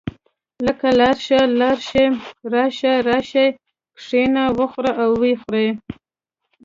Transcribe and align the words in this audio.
لکه 0.65 0.87
لاړ 0.99 1.15
شه، 1.27 1.39
لاړ 1.59 1.77
شئ، 1.89 2.05
راشه، 2.53 2.93
راشئ، 3.09 3.47
کښېنه، 3.97 4.43
وخوره 4.57 4.91
او 5.03 5.09
وخورئ. 5.21 5.69